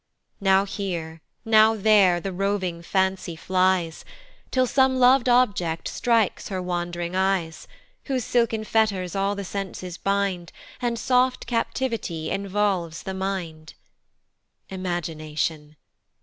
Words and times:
Now 0.39 0.65
here, 0.65 1.21
now 1.45 1.75
there, 1.75 2.19
the 2.19 2.31
roving 2.33 2.81
Fancy 2.81 3.35
flies, 3.35 4.03
Till 4.49 4.65
some 4.65 4.95
lov'd 4.97 5.29
object 5.29 5.87
strikes 5.87 6.47
her 6.49 6.59
wand'ring 6.59 7.15
eyes, 7.15 7.67
Whose 8.05 8.25
silken 8.25 8.63
fetters 8.63 9.15
all 9.15 9.35
the 9.35 9.43
senses 9.45 9.99
bind, 9.99 10.51
And 10.81 10.97
soft 10.97 11.45
captivity 11.45 12.31
involves 12.31 13.03
the 13.03 13.13
mind. 13.13 13.75
Imagination! 14.69 15.75